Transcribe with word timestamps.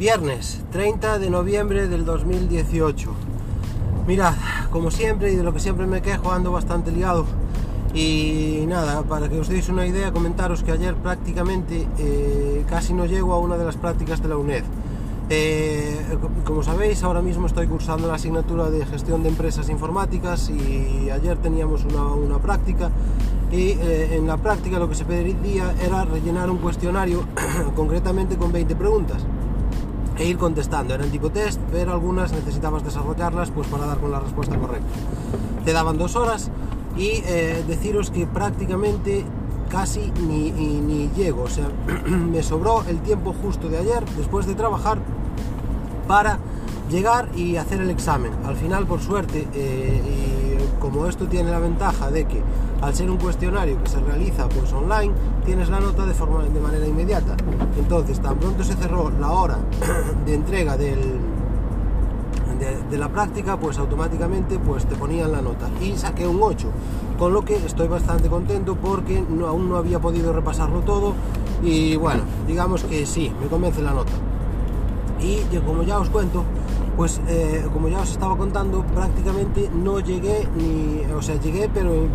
Viernes 0.00 0.62
30 0.72 1.18
de 1.18 1.28
noviembre 1.28 1.86
del 1.86 2.06
2018. 2.06 3.10
Mirad, 4.06 4.32
como 4.70 4.90
siempre 4.90 5.30
y 5.30 5.36
de 5.36 5.42
lo 5.42 5.52
que 5.52 5.60
siempre 5.60 5.86
me 5.86 6.00
quejo, 6.00 6.32
ando 6.32 6.50
bastante 6.50 6.90
liado. 6.90 7.26
Y 7.92 8.64
nada, 8.66 9.02
para 9.02 9.28
que 9.28 9.38
os 9.38 9.50
deis 9.50 9.68
una 9.68 9.86
idea, 9.86 10.10
comentaros 10.10 10.62
que 10.62 10.72
ayer 10.72 10.94
prácticamente 10.94 11.86
eh, 11.98 12.64
casi 12.66 12.94
no 12.94 13.04
llego 13.04 13.34
a 13.34 13.38
una 13.40 13.58
de 13.58 13.66
las 13.66 13.76
prácticas 13.76 14.22
de 14.22 14.28
la 14.30 14.38
UNED. 14.38 14.64
Eh, 15.28 16.00
como 16.46 16.62
sabéis, 16.62 17.02
ahora 17.02 17.20
mismo 17.20 17.46
estoy 17.46 17.66
cursando 17.66 18.08
la 18.08 18.14
asignatura 18.14 18.70
de 18.70 18.86
gestión 18.86 19.22
de 19.22 19.28
empresas 19.28 19.68
informáticas 19.68 20.48
y 20.48 21.10
ayer 21.10 21.36
teníamos 21.36 21.84
una, 21.84 22.04
una 22.04 22.38
práctica 22.38 22.88
y 23.52 23.72
eh, 23.72 24.16
en 24.16 24.26
la 24.26 24.38
práctica 24.38 24.78
lo 24.78 24.88
que 24.88 24.94
se 24.94 25.04
pedía 25.04 25.74
era 25.84 26.06
rellenar 26.06 26.48
un 26.48 26.56
cuestionario 26.56 27.26
concretamente 27.76 28.38
con 28.38 28.50
20 28.50 28.74
preguntas 28.76 29.26
e 30.20 30.26
ir 30.26 30.36
contestando. 30.36 30.94
Eran 30.94 31.10
tipo 31.10 31.30
test, 31.30 31.58
pero 31.72 31.92
algunas 31.92 32.30
necesitabas 32.32 32.84
desarrollarlas 32.84 33.50
pues 33.50 33.66
para 33.68 33.86
dar 33.86 33.98
con 33.98 34.10
la 34.10 34.20
respuesta 34.20 34.56
correcta. 34.56 34.86
Te 35.64 35.72
daban 35.72 35.96
dos 35.96 36.14
horas 36.14 36.50
y 36.96 37.22
eh, 37.24 37.64
deciros 37.66 38.10
que 38.10 38.26
prácticamente 38.26 39.24
casi 39.70 40.12
ni, 40.28 40.52
ni, 40.52 40.80
ni 40.80 41.08
llego. 41.16 41.44
O 41.44 41.48
sea, 41.48 41.68
me 42.06 42.42
sobró 42.42 42.84
el 42.86 43.00
tiempo 43.00 43.34
justo 43.42 43.68
de 43.68 43.78
ayer, 43.78 44.04
después 44.18 44.46
de 44.46 44.54
trabajar, 44.54 44.98
para 46.06 46.38
llegar 46.90 47.28
y 47.34 47.56
hacer 47.56 47.80
el 47.80 47.88
examen. 47.88 48.32
Al 48.44 48.56
final, 48.56 48.86
por 48.86 49.00
suerte, 49.00 49.48
eh, 49.54 50.02
y 50.04 50.80
como 50.80 51.06
esto 51.06 51.28
tiene 51.28 51.50
la 51.50 51.60
ventaja 51.60 52.10
de 52.10 52.26
que 52.26 52.42
al 52.80 52.94
ser 52.94 53.10
un 53.10 53.18
cuestionario 53.18 53.82
que 53.82 53.88
se 53.88 54.00
realiza 54.00 54.48
pues 54.48 54.72
online, 54.72 55.12
tienes 55.44 55.68
la 55.68 55.80
nota 55.80 56.06
de, 56.06 56.14
forma, 56.14 56.42
de 56.44 56.60
manera 56.60 56.86
inmediata. 56.86 57.36
Entonces, 57.78 58.20
tan 58.20 58.38
pronto 58.38 58.64
se 58.64 58.74
cerró 58.74 59.10
la 59.10 59.30
hora 59.32 59.58
de 60.26 60.34
entrega 60.34 60.76
de, 60.76 60.96
la 62.92 63.08
práctica, 63.08 63.56
pues 63.58 63.78
automáticamente 63.78 64.58
pues 64.58 64.84
te 64.84 64.94
ponían 64.94 65.32
la 65.32 65.40
nota. 65.40 65.68
Y 65.80 65.96
saqué 65.96 66.26
un 66.26 66.40
8, 66.42 66.68
con 67.18 67.32
lo 67.32 67.42
que 67.44 67.56
estoy 67.56 67.88
bastante 67.88 68.28
contento 68.28 68.76
porque 68.76 69.24
aún 69.46 69.68
no 69.70 69.76
había 69.76 69.98
podido 69.98 70.32
repasarlo 70.32 70.80
todo 70.80 71.14
y 71.62 71.96
bueno, 71.96 72.22
digamos 72.46 72.84
que 72.84 73.06
sí, 73.06 73.32
me 73.40 73.46
convence 73.46 73.80
la 73.80 73.92
nota. 73.92 74.12
Y 75.22 75.38
como 75.66 75.82
ya 75.82 75.98
os 75.98 76.10
cuento, 76.10 76.44
pues 76.96 77.20
eh, 77.28 77.66
como 77.72 77.88
ya 77.88 78.00
os 78.00 78.10
estaba 78.10 78.36
contando, 78.36 78.82
prácticamente 78.94 79.70
no 79.74 80.00
llegué 80.00 80.46
ni, 80.56 81.10
o 81.12 81.22
sea, 81.22 81.36
llegué 81.36 81.70
pero 81.72 82.08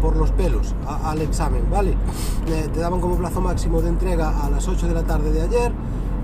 por 0.00 0.16
los 0.16 0.30
pelos 0.30 0.74
al 0.86 1.20
examen, 1.22 1.64
¿vale? 1.70 1.96
Eh, 2.48 2.68
te 2.72 2.80
daban 2.80 3.00
como 3.00 3.16
plazo 3.16 3.40
máximo 3.40 3.80
de 3.80 3.88
entrega 3.88 4.44
a 4.44 4.50
las 4.50 4.68
8 4.68 4.86
de 4.86 4.94
la 4.94 5.02
tarde 5.02 5.32
de 5.32 5.42
ayer 5.42 5.72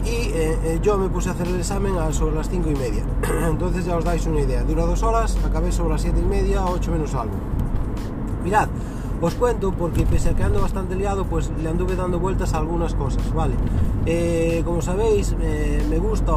y 0.05 0.09
eh, 0.09 0.59
eh, 0.65 0.81
yo 0.83 0.99
me 0.99 1.09
puse 1.09 1.29
a 1.29 1.33
hacer 1.33 1.49
el 1.49 1.57
examen 1.57 1.97
a 1.97 2.13
sobre 2.13 2.37
las 2.37 2.49
5 2.49 2.71
y 2.71 2.75
media. 2.75 3.05
Entonces 3.49 3.85
ya 3.85 3.97
os 3.97 4.05
dais 4.05 4.27
una 4.27 4.41
idea, 4.41 4.63
dura 4.63 4.85
dos 4.85 5.03
horas, 5.03 5.37
acabé 5.45 5.73
sobre 5.73 5.91
las 5.91 6.03
7 6.03 6.21
y 6.21 6.27
media, 6.27 6.65
8 6.65 6.91
menos 6.91 7.15
algo. 7.15 7.35
Mirad, 8.45 8.69
os 9.21 9.35
cuento 9.35 9.73
porque 9.73 10.05
pese 10.05 10.31
a 10.31 10.35
que 10.35 10.43
ando 10.43 10.61
bastante 10.61 10.97
liado, 10.97 11.25
pues 11.25 11.51
le 11.63 11.69
anduve 11.69 11.95
dando 11.95 12.19
vueltas 12.19 12.55
a 12.55 12.59
algunas 12.59 12.95
cosas, 12.95 13.23
¿vale? 13.33 13.55
Como 14.65 14.83
sabéis, 14.83 15.37
me 15.89 15.99
gusta, 15.99 16.33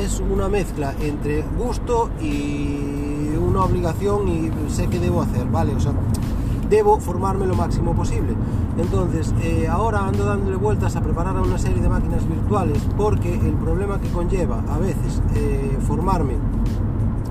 es 0.00 0.20
una 0.20 0.48
mezcla 0.48 0.94
entre 1.00 1.42
gusto 1.58 2.10
y 2.20 3.36
una 3.36 3.64
obligación 3.64 4.28
y 4.28 4.50
sé 4.70 4.88
que 4.88 4.98
debo 4.98 5.22
hacer, 5.22 5.46
¿vale? 5.46 5.74
O 5.74 5.80
sea, 5.80 5.92
debo 6.70 6.98
formarme 6.98 7.46
lo 7.46 7.54
máximo 7.54 7.94
posible. 7.94 8.34
Entonces, 8.78 9.34
eh, 9.42 9.68
ahora 9.68 10.06
ando 10.06 10.24
dándole 10.24 10.56
vueltas 10.56 10.96
a 10.96 11.02
preparar 11.02 11.36
una 11.36 11.58
serie 11.58 11.82
de 11.82 11.88
máquinas 11.88 12.26
virtuales 12.26 12.78
porque 12.96 13.34
el 13.34 13.54
problema 13.54 14.00
que 14.00 14.08
conlleva 14.10 14.62
a 14.70 14.78
veces 14.78 15.20
eh, 15.34 15.76
formarme, 15.86 16.36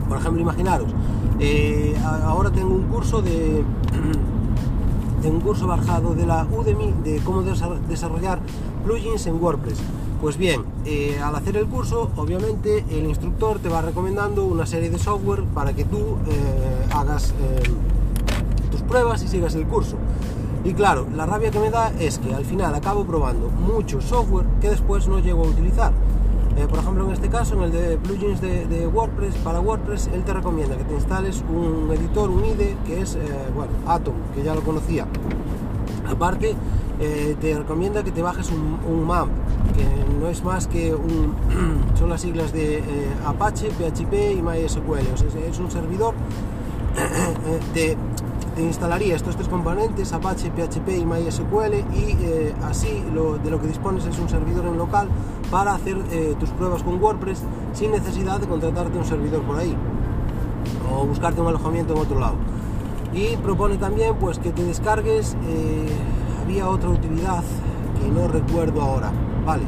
por 0.07 0.19
ejemplo, 0.19 0.41
imaginaros, 0.41 0.93
eh, 1.39 1.95
ahora 2.23 2.51
tengo 2.51 2.75
un 2.75 2.83
curso 2.83 3.21
de 3.21 3.63
de 5.21 5.29
un 5.29 5.39
curso 5.39 5.67
bajado 5.67 6.15
de 6.15 6.25
la 6.25 6.45
Udemy 6.45 6.93
de 7.03 7.19
cómo 7.19 7.43
desarrollar 7.43 8.39
plugins 8.83 9.27
en 9.27 9.41
WordPress. 9.41 9.79
Pues 10.21 10.37
bien, 10.37 10.63
eh, 10.85 11.19
al 11.19 11.35
hacer 11.35 11.57
el 11.57 11.65
curso, 11.65 12.11
obviamente 12.15 12.85
el 12.91 13.07
instructor 13.07 13.57
te 13.57 13.69
va 13.69 13.81
recomendando 13.81 14.45
una 14.45 14.67
serie 14.67 14.91
de 14.91 14.99
software 14.99 15.41
para 15.45 15.73
que 15.73 15.83
tú 15.83 15.97
eh, 15.97 16.85
hagas 16.93 17.31
eh, 17.31 17.63
tus 18.69 18.83
pruebas 18.83 19.23
y 19.23 19.27
sigas 19.27 19.55
el 19.55 19.65
curso. 19.65 19.97
Y 20.63 20.73
claro, 20.73 21.07
la 21.15 21.25
rabia 21.25 21.49
que 21.49 21.59
me 21.59 21.71
da 21.71 21.91
es 21.99 22.19
que 22.19 22.35
al 22.35 22.45
final 22.45 22.75
acabo 22.75 23.03
probando 23.03 23.49
mucho 23.49 23.99
software 23.99 24.45
que 24.61 24.69
después 24.69 25.07
no 25.07 25.17
llego 25.17 25.43
a 25.43 25.47
utilizar. 25.47 25.91
Por 26.69 26.77
ejemplo, 26.77 27.05
en 27.07 27.13
este 27.13 27.29
caso, 27.29 27.55
en 27.55 27.63
el 27.63 27.71
de 27.71 27.97
plugins 27.97 28.39
de, 28.41 28.67
de, 28.67 28.85
WordPress, 28.85 29.33
para 29.37 29.59
WordPress, 29.59 30.11
él 30.13 30.23
te 30.23 30.33
recomienda 30.33 30.77
que 30.77 30.83
te 30.83 30.93
instales 30.93 31.43
un 31.49 31.89
editor, 31.91 32.29
un 32.29 32.45
IDE, 32.45 32.77
que 32.85 33.01
es, 33.01 33.17
bueno, 33.55 33.71
Atom, 33.87 34.13
que 34.35 34.43
ya 34.43 34.53
lo 34.53 34.61
conocía. 34.61 35.07
Aparte, 36.07 36.55
eh, 37.01 37.35
te 37.41 37.57
recomienda 37.57 38.03
que 38.03 38.11
te 38.11 38.21
bajes 38.21 38.51
un, 38.51 38.79
un, 38.87 39.05
MAMP, 39.05 39.31
que 39.75 39.85
no 40.19 40.27
es 40.27 40.43
más 40.43 40.67
que 40.67 40.93
un, 40.93 41.35
son 41.97 42.09
las 42.09 42.21
siglas 42.21 42.53
de 42.53 42.83
Apache, 43.25 43.69
PHP 43.69 44.37
y 44.37 44.41
MySQL. 44.41 45.13
O 45.13 45.17
sea, 45.17 45.45
es 45.45 45.59
un 45.59 45.69
servidor 45.69 46.13
de 47.73 47.97
te 48.55 48.63
instalaría 48.63 49.15
estos 49.15 49.35
tres 49.35 49.47
componentes, 49.47 50.11
Apache, 50.11 50.51
PHP 50.51 50.89
y 50.97 51.05
MySQL 51.05 51.73
y 51.95 52.17
eh, 52.19 52.53
así 52.63 53.03
lo, 53.13 53.37
de 53.37 53.49
lo 53.49 53.61
que 53.61 53.67
dispones 53.67 54.05
es 54.05 54.19
un 54.19 54.27
servidor 54.27 54.65
en 54.65 54.77
local 54.77 55.07
para 55.49 55.73
hacer 55.73 55.97
eh, 56.11 56.35
tus 56.39 56.49
pruebas 56.49 56.83
con 56.83 57.01
WordPress 57.01 57.43
sin 57.73 57.91
necesidad 57.91 58.39
de 58.39 58.47
contratarte 58.47 58.97
un 58.97 59.05
servidor 59.05 59.41
por 59.43 59.57
ahí 59.57 59.75
o 60.91 61.05
buscarte 61.05 61.39
un 61.39 61.47
alojamiento 61.47 61.93
en 61.93 61.99
otro 61.99 62.19
lado. 62.19 62.35
Y 63.13 63.37
propone 63.37 63.77
también 63.77 64.15
pues 64.15 64.39
que 64.39 64.51
te 64.51 64.63
descargues, 64.63 65.35
eh, 65.47 65.87
había 66.41 66.67
otra 66.67 66.89
utilidad 66.89 67.43
que 67.99 68.09
no 68.09 68.27
recuerdo 68.27 68.81
ahora, 68.81 69.11
vale. 69.45 69.63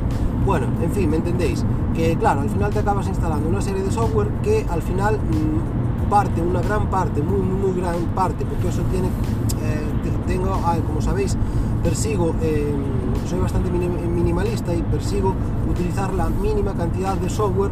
Bueno, 0.45 0.67
en 0.81 0.91
fin, 0.91 1.09
me 1.09 1.17
entendéis, 1.17 1.65
que 1.93 2.17
claro, 2.17 2.41
al 2.41 2.49
final 2.49 2.71
te 2.71 2.79
acabas 2.79 3.07
instalando 3.07 3.47
una 3.47 3.61
serie 3.61 3.81
de 3.81 3.91
software 3.91 4.29
que 4.41 4.65
al 4.69 4.81
final 4.81 5.17
mmm, 5.17 6.09
parte, 6.09 6.41
una 6.41 6.61
gran 6.61 6.89
parte, 6.89 7.21
muy, 7.21 7.39
muy 7.39 7.79
gran 7.79 7.95
parte, 8.15 8.45
porque 8.45 8.67
eso 8.67 8.81
tiene, 8.91 9.07
eh, 9.07 9.81
tengo, 10.27 10.59
como 10.87 11.01
sabéis, 11.01 11.37
persigo, 11.83 12.35
eh, 12.41 12.73
soy 13.29 13.39
bastante 13.39 13.69
minimalista 13.71 14.73
y 14.73 14.81
persigo 14.83 15.33
utilizar 15.69 16.13
la 16.13 16.29
mínima 16.29 16.73
cantidad 16.73 17.15
de 17.17 17.29
software 17.29 17.71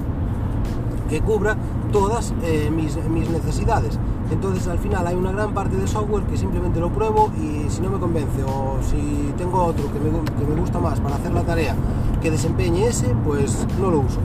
que 1.09 1.21
cubra 1.21 1.57
todas 1.91 2.33
eh, 2.43 2.71
mis, 2.73 2.95
mis, 3.09 3.29
necesidades. 3.29 3.99
Entonces 4.31 4.67
al 4.67 4.79
final 4.79 5.05
hay 5.05 5.15
una 5.15 5.31
gran 5.31 5.53
parte 5.53 5.75
de 5.75 5.87
software 5.87 6.23
que 6.23 6.37
simplemente 6.37 6.79
lo 6.79 6.89
pruebo 6.89 7.31
y 7.37 7.69
si 7.69 7.81
no 7.81 7.89
me 7.89 7.99
convence 7.99 8.43
o 8.43 8.77
si 8.81 9.33
tengo 9.37 9.63
otro 9.63 9.85
que 9.91 9.99
me, 9.99 10.09
que 10.09 10.45
me 10.45 10.59
gusta 10.59 10.79
más 10.79 10.99
para 10.99 11.15
hacer 11.15 11.33
la 11.33 11.43
tarea 11.43 11.75
que 12.21 12.31
desempeñe 12.31 12.87
ese, 12.87 13.13
pues 13.25 13.67
no 13.79 13.91
lo 13.91 13.99
uso. 13.99 14.19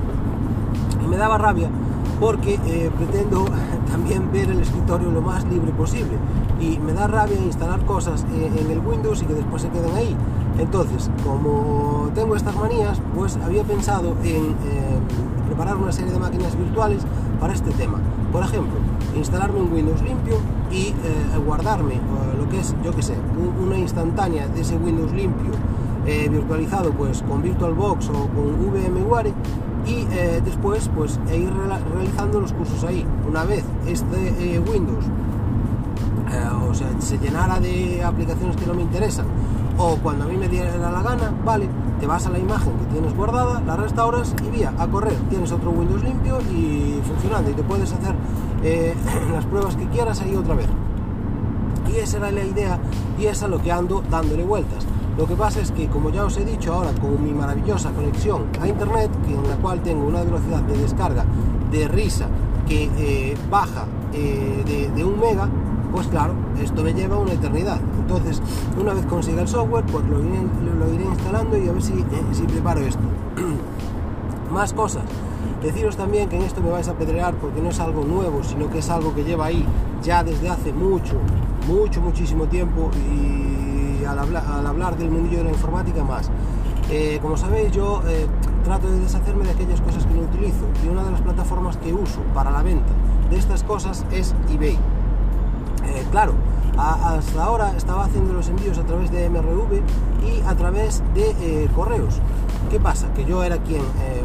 Y 1.05 1.09
me 1.09 1.17
daba 1.17 1.39
rabia 1.39 1.69
porque 2.21 2.59
eh, 2.67 2.91
pretendo 2.97 3.44
también 3.91 4.31
ver 4.33 4.50
el 4.50 4.61
escritorio 4.61 5.11
lo 5.11 5.21
más 5.21 5.44
libre 5.44 5.72
posible 5.72 6.17
y 6.61 6.78
me 6.78 6.93
da 6.93 7.06
rabia 7.06 7.37
instalar 7.37 7.84
cosas 7.84 8.25
en, 8.33 8.56
en 8.56 8.71
el 8.71 8.78
Windows 8.78 9.23
y 9.23 9.27
que 9.27 9.34
después 9.34 9.62
se 9.62 9.69
queden 9.69 9.94
ahí. 9.94 10.17
Entonces, 10.59 11.11
como 11.23 12.11
tengo 12.15 12.34
estas 12.34 12.56
manías, 12.56 13.00
pues 13.15 13.37
había 13.37 13.62
pensado 13.62 14.15
en 14.23 14.53
eh, 14.65 14.99
preparar 15.47 15.77
una 15.77 15.93
serie 15.93 16.12
de 16.12 16.19
máquinas 16.19 16.56
virtuales 16.56 17.03
para 17.41 17.53
este 17.53 17.71
tema. 17.73 17.99
Por 18.32 18.42
ejemplo, 18.42 18.78
instalarme 19.14 19.60
un 19.60 19.72
Windows 19.72 20.03
limpio 20.03 20.37
y 20.70 20.88
eh, 20.88 20.94
guardarme 21.44 21.94
lo 22.38 22.48
que 22.48 22.61
es, 22.61 22.75
yo 22.84 22.94
que 22.94 23.02
sé, 23.02 23.14
un, 23.14 23.67
una 23.67 23.78
instantánea 23.78 24.49
de 24.49 24.61
ese 24.61 24.76
Windows 24.76 25.12
limpio 25.12 25.52
eh, 26.06 26.28
virtualizado 26.28 26.90
pues 26.93 27.23
con 27.23 27.43
VirtualBox 27.43 28.08
o 28.11 28.28
con 28.28 28.70
VMware 28.70 29.32
y 29.87 30.06
eh, 30.12 30.40
después 30.44 30.90
pues 30.94 31.19
e 31.28 31.38
ir 31.38 31.52
realizando 31.94 32.40
los 32.40 32.52
cursos 32.52 32.84
ahí. 32.84 33.06
Una 33.28 33.44
vez 33.44 33.64
este 33.87 34.61
Windows 34.61 35.05
o 36.69 36.75
sea, 36.75 36.88
se 36.99 37.19
llenara 37.19 37.61
de 37.61 38.02
aplicaciones 38.05 38.56
que 38.56 38.67
no 38.67 38.75
me 38.75 38.82
interesan 38.82 39.26
o 39.79 39.96
cuando 39.96 40.25
a 40.25 40.29
mí 40.29 40.37
me 40.37 40.49
diera 40.49 40.76
la 40.76 41.02
gana, 41.02 41.32
vale, 41.44 41.69
te 42.00 42.06
vas 42.06 42.26
a 42.26 42.31
la 42.31 42.38
imagen 42.38 42.72
que 42.75 42.84
tienes 42.87 43.14
guardada, 43.16 43.60
la 43.60 43.76
restauras 43.76 44.34
y 44.46 44.50
vía 44.50 44.72
a 44.78 44.87
correr, 44.87 45.16
tienes 45.31 45.50
otro 45.52 45.70
Windows 45.70 46.02
limpio 46.02 46.40
y 46.43 47.00
funcionando 47.06 47.50
y 47.50 47.54
te 47.54 47.62
puedes 47.62 47.93
hacer 47.93 48.14
eh, 48.62 48.94
las 49.32 49.44
pruebas 49.46 49.76
que 49.76 49.87
quieras 49.88 50.20
ahí 50.20 50.34
otra 50.37 50.54
vez. 50.54 50.69
Y 51.93 51.96
esa 51.96 52.19
era 52.19 52.31
la 52.31 52.44
idea 52.44 52.78
y 53.19 53.26
es 53.26 53.43
a 53.43 53.48
lo 53.48 53.60
que 53.62 53.72
ando 53.72 54.02
dándole 54.10 54.44
vueltas. 54.44 54.87
Lo 55.16 55.26
que 55.26 55.34
pasa 55.34 55.60
es 55.60 55.70
que, 55.70 55.88
como 55.88 56.10
ya 56.10 56.25
os 56.25 56.37
he 56.37 56.44
dicho 56.44 56.75
ahora, 56.75 56.93
con 57.00 57.22
mi 57.25 57.32
maravillosa 57.32 57.90
conexión 57.93 58.44
a 58.60 58.69
internet, 58.69 59.10
en 59.26 59.48
la 59.48 59.56
cual 59.56 59.81
tengo 59.82 60.06
una 60.06 60.22
velocidad 60.22 60.60
de 60.62 60.76
descarga 60.76 61.25
de 61.70 61.88
risa 61.88 62.26
que 62.69 62.90
eh, 62.98 63.34
baja 63.50 63.87
eh, 64.12 64.62
de, 64.66 64.90
de, 64.90 65.04
un 65.04 65.19
mega, 65.19 65.48
pues 65.96 66.08
claro, 66.08 66.34
esto 66.62 66.82
me 66.82 66.93
lleva 66.93 67.16
una 67.16 67.32
eternidad. 67.32 67.81
Entonces, 67.98 68.43
una 68.78 68.93
vez 68.93 69.06
consiga 69.06 69.40
el 69.40 69.48
software, 69.48 69.82
pues 69.87 70.04
lo 70.04 70.20
iré, 70.20 70.94
iré 70.94 71.04
instalando 71.06 71.56
y 71.56 71.66
a 71.66 71.72
ver 71.72 71.82
si, 71.82 71.94
eh, 71.94 72.46
preparo 72.46 72.82
esto. 72.82 73.00
Más 74.52 74.75
cosas. 74.75 75.04
Deciros 75.62 75.96
también 75.96 76.28
que 76.28 76.37
en 76.37 76.43
esto 76.43 76.60
me 76.60 76.69
vais 76.69 76.87
a 76.88 76.93
pedrear 76.93 77.32
porque 77.37 77.62
no 77.62 77.70
es 77.70 77.81
algo 77.81 78.04
nuevo, 78.04 78.44
sino 78.44 78.69
que 78.69 78.81
es 78.81 78.90
algo 78.90 79.14
que 79.14 79.25
lleva 79.25 79.46
ahí 79.46 79.64
ya 80.02 80.22
desde 80.22 80.50
hace 80.50 80.70
mucho, 80.70 81.14
mucho, 81.66 82.02
muchísimo 82.02 82.44
tiempo 82.44 82.90
y 82.94 84.04
al 84.04 84.19
hablar, 84.19 84.98
del 84.98 85.10
mundillo 85.10 85.38
de 85.38 85.44
la 85.44 85.50
informática 85.52 86.04
más. 86.04 86.31
Eh, 86.90 87.20
como 87.22 87.38
sabéis, 87.38 87.72
yo 87.72 88.02
eh, 88.06 88.26
trato 88.64 88.87
de 88.90 89.00
deshacerme 89.00 89.44
de 89.44 89.52
aquellas 89.52 89.81
cosas 89.81 90.04
que 90.04 90.12
no 90.12 90.25
utilizo 90.25 90.66
y 90.84 90.88
una 90.88 91.04
de 91.04 91.12
las 91.12 91.22
plataformas 91.22 91.78
que 91.78 91.94
uso 91.94 92.20
para 92.34 92.50
la 92.50 92.62
venta 92.62 92.93
de 93.31 93.38
estas 93.38 93.62
cosas 93.62 94.04
es 94.12 94.34
eBay. 94.52 94.78
Eh, 95.87 96.05
claro, 96.11 96.35
hasta 96.77 97.44
ahora 97.44 97.73
estaba 97.77 98.05
haciendo 98.05 98.33
los 98.33 98.49
envíos 98.49 98.79
a 98.79 98.83
través 98.85 99.11
de 99.11 99.29
MRV 99.31 99.81
y 100.25 100.43
a 100.47 100.55
través 100.55 101.03
de 101.15 101.69
correos. 101.75 102.21
¿Qué 102.71 102.81
pasa? 102.81 103.12
Que 103.15 103.25
yo 103.25 103.44
era 103.44 103.59
quien 103.59 103.83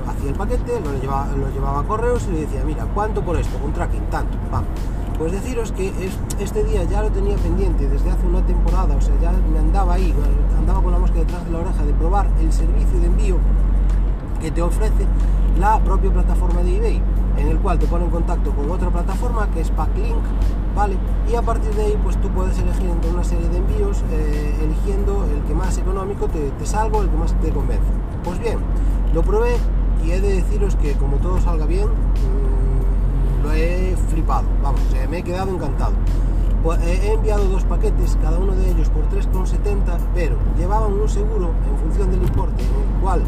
hacía 0.08 0.30
el 0.30 0.36
paquete, 0.36 0.80
lo 0.81 1.00
llevaba, 1.00 1.28
lo 1.36 1.50
llevaba 1.50 1.81
a 1.81 1.84
correos 1.84 2.25
y 2.30 2.34
le 2.34 2.42
decía, 2.42 2.63
mira, 2.66 2.86
¿cuánto 2.94 3.22
por 3.22 3.38
esto? 3.38 3.58
Con 3.60 3.72
tracking, 3.72 4.10
tanto, 4.10 4.38
vamos. 4.52 4.69
Pues 5.18 5.31
deciros 5.31 5.72
que 5.72 5.94
este 6.40 6.63
día 6.63 6.84
ya 6.86 7.04
lo 7.04 7.12
tenía 7.12 7.36
pendiente 7.38 7.88
desde 7.88 8.10
hace 8.10 8.25
una 8.25 8.42
temporada, 8.42 8.96
o 8.96 9.02
sea, 9.02 9.14
ya 9.22 9.31
me 9.31 9.60
andaba 9.60 9.94
ahí, 9.94 10.12
andaba 10.57 10.81
con 10.81 10.92
la 10.92 10.98
mosca 10.98 11.19
detrás 11.19 11.46
de 11.46 11.52
la 11.52 11.60
oreja 11.60 11.86
de 11.86 11.94
probar 11.94 12.28
el 12.40 12.52
servicio 12.52 13.00
de 13.00 13.06
envío 13.06 13.38
que 14.42 14.50
te 14.50 14.64
ofrece 14.64 15.06
la 15.60 15.80
propia 15.80 16.12
plataforma 16.12 16.64
de 16.64 16.75
eBay, 16.75 17.02
en 17.38 17.48
el 17.48 17.60
cual 17.60 17.78
te 17.78 17.86
pone 17.86 18.06
en 18.06 18.10
contacto 18.10 18.52
con 18.52 18.72
otra 18.72 18.90
plataforma 18.90 19.48
que 19.54 19.62
es 19.62 19.69
Packlink, 19.69 20.24
¿vale? 20.75 20.95
Y 21.31 21.35
a 21.35 21.41
partir 21.41 21.71
de 21.73 21.83
ahí, 21.83 22.00
pues 22.03 22.19
tú 22.21 22.29
puedes 22.29 22.57
elegir 22.59 22.89
entre 22.89 23.12
una 23.12 23.23
serie 23.23 23.47
de 23.50 23.57
envíos, 23.57 24.03
eh, 24.12 24.56
eligiendo 24.63 25.25
el 25.25 25.41
que 25.44 25.53
más 25.53 25.77
económico 25.77 26.27
te, 26.27 26.51
te 26.51 26.65
salga 26.65 27.00
el 27.00 27.09
que 27.09 27.18
más 27.18 27.33
te 27.39 27.50
convence. 27.51 27.91
Pues 28.23 28.39
bien, 28.39 28.59
lo 29.13 29.21
probé 29.21 29.56
y 30.06 30.12
he 30.12 30.21
de 30.21 30.35
deciros 30.35 30.75
que 30.75 30.94
como 30.94 31.18
todo 31.18 31.39
salga 31.39 31.65
bien, 31.65 31.88
lo 33.44 33.51
he 33.53 33.95
flipado, 34.09 34.45
vamos, 34.62 34.81
me 35.09 35.19
he 35.19 35.23
quedado 35.23 35.51
encantado. 35.51 35.94
Pues, 36.63 36.79
he 36.81 37.13
enviado 37.13 37.45
dos 37.45 37.63
paquetes, 37.63 38.18
cada 38.21 38.38
uno 38.38 38.53
de 38.53 38.69
ellos 38.69 38.89
por 38.89 39.03
3,70, 39.09 39.97
pero 40.13 40.35
llevaban 40.56 40.94
un 40.94 41.09
seguro 41.09 41.50
en 41.68 41.77
función 41.77 42.12
del 42.12 42.21
importe 42.21 42.63
en 42.63 42.69
el 42.69 43.01
cual, 43.01 43.21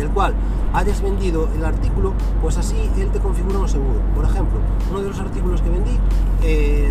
del 0.00 0.10
cual 0.10 0.34
hayas 0.72 1.02
vendido 1.02 1.48
el 1.56 1.64
artículo, 1.64 2.14
pues 2.42 2.56
así 2.56 2.76
él 2.98 3.10
te 3.10 3.18
configura 3.18 3.58
un 3.58 3.68
seguro. 3.68 4.00
Por 4.14 4.24
ejemplo, 4.24 4.58
uno 4.90 5.02
de 5.02 5.08
los 5.08 5.20
artículos 5.20 5.60
que 5.60 5.70
vendí, 5.70 5.96
eh, 6.42 6.90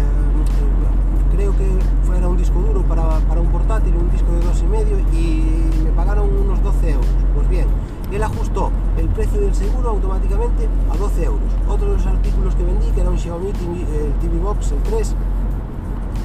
creo 1.36 1.52
que 1.58 1.68
fuera 2.06 2.28
un 2.28 2.38
disco 2.38 2.60
duro 2.60 2.82
para, 2.84 3.20
para 3.22 3.42
un 3.42 3.48
portátil, 3.48 3.96
un 3.96 4.12
disco 4.12 4.32
de 4.32 4.46
dos 4.46 4.62
y 4.62 4.66
medio, 4.66 5.00
y 5.14 5.84
me 5.84 5.92
pagaron 5.92 6.30
unos 6.30 6.62
12 6.62 6.92
euros. 6.92 7.08
Pues 7.34 7.50
bien, 7.50 7.68
él 8.12 8.24
ajustó 8.24 8.72
el 8.98 9.08
precio 9.10 9.42
del 9.42 9.56
seguro 9.56 9.90
automáticamente 9.90 10.68
a 10.92 10.98
12 10.98 11.24
euros. 11.24 11.42
Otro 11.68 11.88
de 11.88 11.94
los 11.98 12.06
artículos 12.06 12.56
que 12.56 12.64
vendí, 12.64 12.88
que 12.92 13.02
era 13.02 13.10
un 13.10 13.18
Xiaomi 13.18 13.52
TV, 13.52 14.40
Box, 14.40 14.72
el 14.72 14.84
3, 14.84 15.16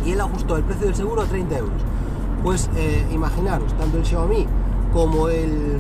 y 0.07 0.13
él 0.13 0.21
ajustó 0.21 0.57
el 0.57 0.65
precio 0.65 0.87
del 0.87 0.95
seguro 0.95 1.23
a 1.23 1.27
30 1.27 1.59
euros. 1.59 1.81
Pues 2.43 2.69
eh, 2.77 3.07
imaginaros, 3.11 3.73
tanto 3.79 3.97
el 3.99 4.05
Xiaomi 4.05 4.47
como 4.93 5.29
el... 5.29 5.79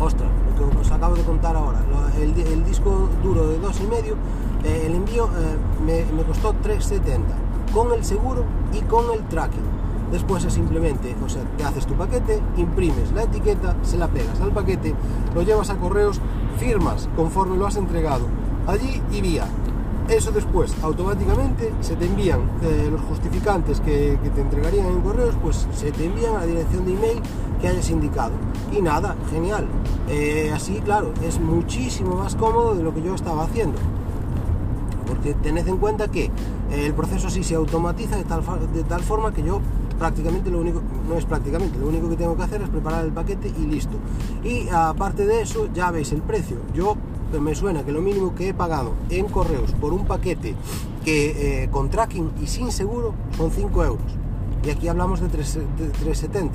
Ostras, 0.00 0.28
lo 0.58 0.70
que 0.70 0.76
os 0.78 0.90
acabo 0.90 1.14
de 1.14 1.22
contar 1.22 1.56
ahora, 1.56 1.80
el, 2.20 2.64
disco 2.64 3.08
duro 3.22 3.48
de 3.48 3.60
2,5, 3.60 4.14
eh, 4.64 4.84
el 4.86 4.94
envío 4.94 5.26
eh, 5.26 5.56
me, 5.84 6.04
me 6.12 6.22
costó 6.24 6.52
3,70 6.52 7.72
con 7.72 7.92
el 7.92 8.04
seguro 8.04 8.44
y 8.72 8.80
con 8.82 9.10
el 9.12 9.26
tracking 9.28 9.86
Después 10.10 10.44
es 10.44 10.52
simplemente, 10.52 11.16
o 11.24 11.28
sea, 11.28 11.42
te 11.56 11.64
haces 11.64 11.84
tu 11.84 11.94
paquete, 11.94 12.40
imprimes 12.56 13.10
la 13.12 13.24
etiqueta, 13.24 13.74
se 13.82 13.98
la 13.98 14.06
pegas 14.06 14.40
al 14.40 14.52
paquete, 14.52 14.94
lo 15.34 15.42
llevas 15.42 15.70
a 15.70 15.76
correos, 15.76 16.20
firmas 16.58 17.08
conforme 17.16 17.56
lo 17.56 17.66
has 17.66 17.76
entregado 17.76 18.26
allí 18.68 19.02
y 19.10 19.20
vía. 19.20 19.46
Eso 20.08 20.30
después 20.30 20.72
automáticamente 20.82 21.72
se 21.80 21.96
te 21.96 22.06
envían 22.06 22.40
eh, 22.62 22.88
los 22.90 23.00
justificantes 23.00 23.80
que, 23.80 24.16
te 24.32 24.40
entregarían 24.40 24.86
en 24.86 25.02
pues 25.34 25.66
se 25.74 25.92
te 25.92 26.06
envían 26.06 26.36
a 26.36 26.38
la 26.40 26.46
dirección 26.46 26.84
de 26.86 26.94
email 26.94 27.20
que 27.60 27.68
hayas 27.68 27.90
indicado. 27.90 28.32
Y 28.72 28.82
nada, 28.82 29.16
genial. 29.30 29.66
Eh, 30.08 30.50
así, 30.54 30.80
claro, 30.84 31.12
es 31.22 31.40
muchísimo 31.40 32.16
más 32.16 32.34
cómodo 32.36 32.74
de 32.74 32.82
lo 32.82 32.94
que 32.94 33.02
yo 33.02 33.14
estaba 33.14 33.44
haciendo. 33.44 33.78
Porque 35.06 35.34
tened 35.34 35.66
en 35.68 35.76
cuenta 35.78 36.08
que 36.08 36.30
el 36.70 36.92
proceso 36.94 37.28
así 37.28 37.44
se 37.44 37.54
automatiza 37.54 38.16
de 38.16 38.24
tal, 38.24 38.42
de 38.72 38.82
tal 38.82 39.02
forma 39.02 39.32
que 39.32 39.42
yo 39.42 39.60
prácticamente 39.98 40.50
lo 40.50 40.60
único, 40.60 40.82
no 41.08 41.16
es 41.16 41.24
prácticamente, 41.24 41.78
lo 41.78 41.88
único 41.88 42.08
que 42.08 42.16
tengo 42.16 42.36
que 42.36 42.42
hacer 42.42 42.62
es 42.62 42.68
preparar 42.68 43.04
el 43.04 43.12
paquete 43.12 43.52
y 43.56 43.66
listo. 43.66 43.96
Y 44.44 44.68
aparte 44.68 45.26
de 45.26 45.42
eso, 45.42 45.68
ya 45.72 45.90
veis 45.90 46.12
el 46.12 46.22
precio. 46.22 46.58
Yo 46.74 46.96
me 47.40 47.54
suena 47.54 47.84
que 47.84 47.92
lo 47.92 48.00
mínimo 48.00 48.34
que 48.34 48.50
he 48.50 48.54
pagado 48.54 48.92
en 49.10 49.26
correos 49.28 49.72
por 49.72 49.92
un 49.92 50.06
paquete 50.06 50.54
que 51.04 51.62
eh, 51.62 51.68
con 51.70 51.90
tracking 51.90 52.32
y 52.42 52.46
sin 52.46 52.72
seguro 52.72 53.14
son 53.36 53.50
5 53.50 53.84
euros. 53.84 54.25
Y 54.66 54.70
aquí 54.70 54.88
hablamos 54.88 55.20
de 55.20 55.28
3,70. 55.28 56.50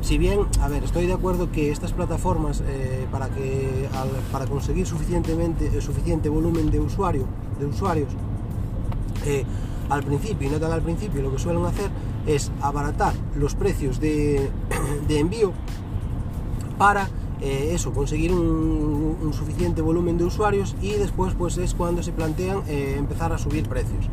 Si 0.00 0.16
bien, 0.16 0.40
a 0.62 0.68
ver, 0.68 0.82
estoy 0.82 1.06
de 1.06 1.12
acuerdo 1.12 1.52
que 1.52 1.70
estas 1.70 1.92
plataformas 1.92 2.62
eh, 2.66 3.06
para 3.12 3.28
que 3.28 3.86
para 4.32 4.46
conseguir 4.46 4.86
suficientemente 4.86 5.66
eh, 5.66 5.80
suficiente 5.82 6.30
volumen 6.30 6.70
de 6.70 6.80
usuario 6.80 7.26
de 7.58 7.66
usuarios 7.66 8.08
al 9.88 10.02
principio 10.02 10.48
y 10.48 10.50
no 10.50 10.58
tan 10.58 10.72
al 10.72 10.82
principio 10.82 11.22
lo 11.22 11.32
que 11.32 11.38
suelen 11.38 11.64
hacer 11.64 11.90
es 12.26 12.50
abaratar 12.60 13.14
los 13.36 13.54
precios 13.54 14.00
de, 14.00 14.50
envío 15.08 15.52
para 16.78 17.08
eh, 17.40 17.70
eso, 17.72 17.92
conseguir 17.92 18.32
un, 18.32 19.32
suficiente 19.32 19.82
volumen 19.82 20.16
de 20.16 20.24
usuarios 20.24 20.76
y 20.80 20.92
después 20.92 21.34
pues 21.34 21.56
es 21.58 21.74
cuando 21.74 22.02
se 22.02 22.12
plantean 22.12 22.62
eh, 22.68 22.94
empezar 22.98 23.32
a 23.32 23.38
subir 23.38 23.68
precios. 23.68 24.08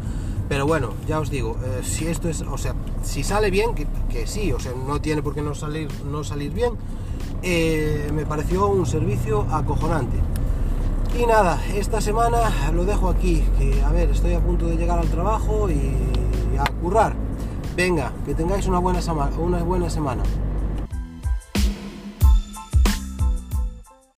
Pero 0.50 0.66
bueno, 0.66 0.94
ya 1.08 1.20
os 1.20 1.30
digo, 1.30 1.58
eh, 1.64 1.82
si 1.84 2.08
esto 2.08 2.28
es, 2.28 2.42
o 2.42 2.58
sea, 2.58 2.76
si 3.02 3.24
sale 3.24 3.52
bien, 3.52 3.74
que, 3.76 4.28
sí, 4.28 4.52
o 4.52 4.60
sea, 4.60 4.74
no 4.88 5.02
tiene 5.02 5.22
por 5.22 5.34
qué 5.34 5.42
no 5.42 5.56
salir, 5.56 5.90
no 6.06 6.24
salir 6.24 6.52
bien, 6.52 6.74
me 8.14 8.26
pareció 8.26 8.68
un 8.68 8.86
servicio 8.86 9.48
acojonante. 9.52 10.18
Y 11.20 11.26
nada, 11.26 11.60
esta 11.76 12.00
semana 12.00 12.40
lo 12.74 12.86
dejo 12.86 13.10
aquí, 13.10 13.44
que 13.60 13.82
a 13.84 13.92
ver, 13.92 14.10
estoy 14.12 14.34
a 14.34 14.40
punto 14.40 14.68
de 14.68 14.78
llegar 14.78 14.98
al 14.98 15.10
trabajo 15.10 15.70
y 15.70 16.58
a 16.58 16.64
currar. 16.82 17.14
Venga, 17.76 18.12
que 18.26 18.34
tengáis 18.34 18.68
una 18.68 18.80
buena, 18.80 19.00
una 19.40 19.64
buena 19.64 19.90
semana. 19.90 20.24